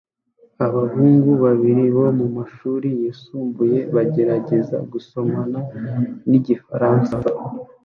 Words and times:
Abahungu 0.65 1.31
babiri 1.43 1.83
bo 1.95 2.07
mumashuri 2.17 2.87
yisumbuye 3.01 3.79
bagerageza 3.95 4.77
gusomana 4.91 5.59
nigifaransa 6.29 7.15